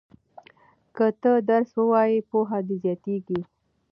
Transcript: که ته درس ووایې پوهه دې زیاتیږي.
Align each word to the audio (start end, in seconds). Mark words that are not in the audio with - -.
که 0.95 1.05
ته 1.21 1.31
درس 1.49 1.69
ووایې 1.81 2.19
پوهه 2.29 2.59
دې 2.67 2.75
زیاتیږي. 2.83 3.39